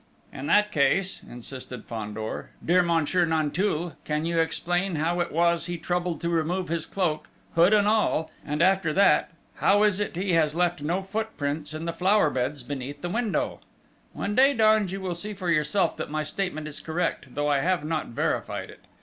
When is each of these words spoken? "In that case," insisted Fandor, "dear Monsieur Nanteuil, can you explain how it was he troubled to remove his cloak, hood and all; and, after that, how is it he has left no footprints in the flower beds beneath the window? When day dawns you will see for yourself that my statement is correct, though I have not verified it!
"In 0.33 0.47
that 0.47 0.71
case," 0.71 1.21
insisted 1.29 1.85
Fandor, 1.85 2.49
"dear 2.65 2.81
Monsieur 2.81 3.23
Nanteuil, 3.23 3.93
can 4.03 4.25
you 4.25 4.39
explain 4.39 4.95
how 4.95 5.19
it 5.19 5.31
was 5.31 5.67
he 5.67 5.77
troubled 5.77 6.19
to 6.21 6.29
remove 6.29 6.69
his 6.69 6.87
cloak, 6.87 7.29
hood 7.53 7.71
and 7.71 7.87
all; 7.87 8.31
and, 8.43 8.63
after 8.63 8.93
that, 8.93 9.29
how 9.57 9.83
is 9.83 9.99
it 9.99 10.15
he 10.15 10.33
has 10.33 10.55
left 10.55 10.81
no 10.81 11.03
footprints 11.03 11.71
in 11.75 11.85
the 11.85 11.93
flower 11.93 12.31
beds 12.31 12.63
beneath 12.63 13.03
the 13.03 13.09
window? 13.09 13.59
When 14.13 14.33
day 14.33 14.55
dawns 14.55 14.91
you 14.91 15.01
will 15.01 15.13
see 15.13 15.35
for 15.35 15.51
yourself 15.51 15.95
that 15.97 16.09
my 16.09 16.23
statement 16.23 16.67
is 16.67 16.79
correct, 16.79 17.35
though 17.35 17.47
I 17.49 17.59
have 17.59 17.85
not 17.85 18.07
verified 18.07 18.71
it! 18.71 18.79